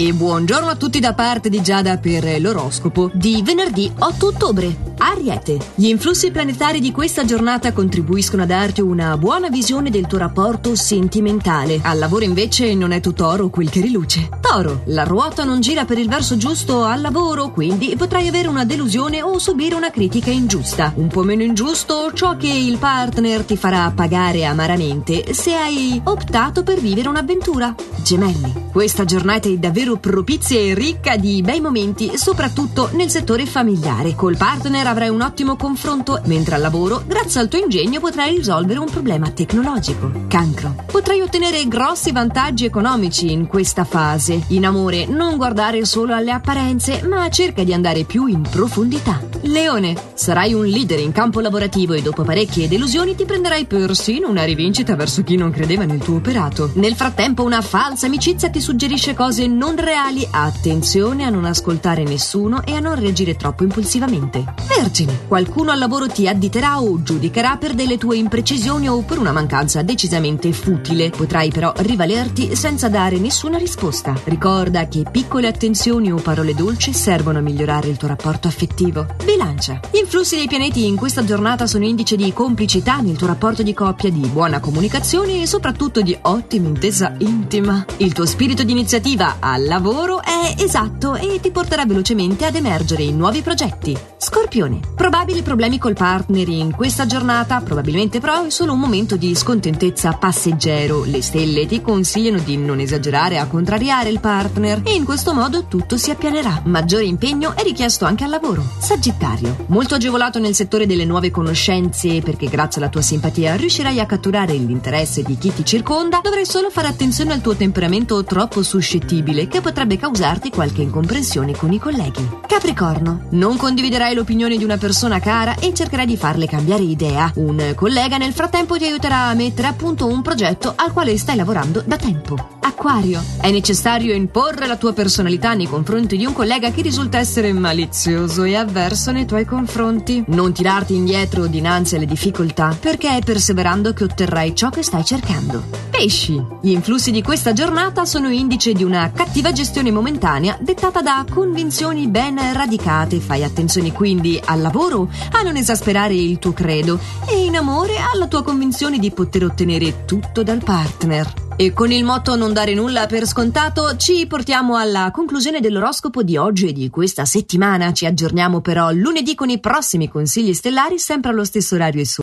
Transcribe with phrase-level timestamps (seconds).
[0.00, 4.89] E buongiorno a tutti da parte di Giada per l'oroscopo di venerdì 8 ottobre.
[5.02, 5.58] Ariete.
[5.74, 10.74] Gli influssi planetari di questa giornata contribuiscono a darti una buona visione del tuo rapporto
[10.74, 11.80] sentimentale.
[11.82, 14.28] Al lavoro invece non è tutto oro quel che riluce.
[14.40, 14.82] Toro.
[14.86, 19.22] La ruota non gira per il verso giusto al lavoro, quindi potrai avere una delusione
[19.22, 20.92] o subire una critica ingiusta.
[20.96, 26.62] Un po' meno ingiusto ciò che il partner ti farà pagare amaramente se hai optato
[26.62, 27.74] per vivere un'avventura.
[28.02, 28.68] Gemelli.
[28.70, 34.14] Questa giornata è davvero propizia e ricca di bei momenti, soprattutto nel settore familiare.
[34.14, 38.80] Col partner avrai un ottimo confronto, mentre al lavoro, grazie al tuo ingegno, potrai risolvere
[38.80, 40.10] un problema tecnologico.
[40.28, 40.74] Cancro.
[40.86, 44.42] Potrai ottenere grossi vantaggi economici in questa fase.
[44.48, 49.20] In amore, non guardare solo alle apparenze, ma cerca di andare più in profondità.
[49.42, 49.94] Leone.
[50.14, 54.96] Sarai un leader in campo lavorativo e dopo parecchie delusioni ti prenderai persino una rivincita
[54.96, 56.70] verso chi non credeva nel tuo operato.
[56.74, 60.26] Nel frattempo, una falsa amicizia ti suggerisce cose non reali.
[60.30, 64.44] Attenzione a non ascoltare nessuno e a non reagire troppo impulsivamente.
[64.80, 69.30] Vergine, qualcuno al lavoro ti additerà o giudicherà per delle tue imprecisioni o per una
[69.30, 71.10] mancanza decisamente futile.
[71.10, 74.18] Potrai però rivalerti senza dare nessuna risposta.
[74.24, 79.06] Ricorda che piccole attenzioni o parole dolci servono a migliorare il tuo rapporto affettivo.
[79.22, 79.80] Bilancia.
[79.92, 83.74] Gli influssi dei pianeti in questa giornata sono indice di complicità nel tuo rapporto di
[83.74, 87.84] coppia, di buona comunicazione e soprattutto di ottima intesa intima.
[87.98, 93.02] Il tuo spirito di iniziativa al lavoro è esatto e ti porterà velocemente ad emergere
[93.02, 93.94] in nuovi progetti.
[94.16, 94.69] Scorpione.
[94.78, 100.12] Probabili problemi col partner in questa giornata, probabilmente però è solo un momento di scontentezza
[100.12, 101.04] passeggero.
[101.04, 105.64] Le stelle ti consigliano di non esagerare a contrariare il partner e in questo modo
[105.66, 106.62] tutto si appianerà.
[106.66, 108.62] Maggiore impegno è richiesto anche al lavoro.
[108.78, 109.64] Sagittario.
[109.66, 114.54] Molto agevolato nel settore delle nuove conoscenze perché grazie alla tua simpatia riuscirai a catturare
[114.54, 119.60] l'interesse di chi ti circonda, dovrai solo fare attenzione al tuo temperamento troppo suscettibile che
[119.60, 122.28] potrebbe causarti qualche incomprensione con i colleghi.
[122.46, 123.26] Capricorno.
[123.30, 127.32] Non condividerai l'opinione di una persona cara e cercherai di farle cambiare idea.
[127.36, 131.36] Un collega nel frattempo ti aiuterà a mettere a punto un progetto al quale stai
[131.36, 132.59] lavorando da tempo.
[132.70, 133.20] Acquario.
[133.40, 138.44] È necessario imporre la tua personalità nei confronti di un collega che risulta essere malizioso
[138.44, 140.22] e avverso nei tuoi confronti.
[140.28, 145.64] Non tirarti indietro dinanzi alle difficoltà, perché è perseverando che otterrai ciò che stai cercando.
[145.90, 146.42] Pesci.
[146.62, 152.06] Gli influssi di questa giornata sono indice di una cattiva gestione momentanea dettata da convinzioni
[152.06, 153.18] ben radicate.
[153.18, 158.28] Fai attenzione quindi al lavoro a non esasperare il tuo credo e in amore alla
[158.28, 161.49] tua convinzione di poter ottenere tutto dal partner.
[161.60, 166.38] E con il motto non dare nulla per scontato ci portiamo alla conclusione dell'oroscopo di
[166.38, 167.92] oggi e di questa settimana.
[167.92, 172.18] Ci aggiorniamo però lunedì con i prossimi consigli stellari sempre allo stesso orario e su